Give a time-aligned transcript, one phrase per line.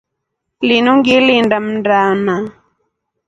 [0.67, 2.35] Linu ngilinda mndana.